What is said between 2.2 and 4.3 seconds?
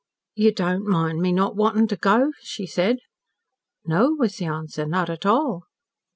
she said. "No,"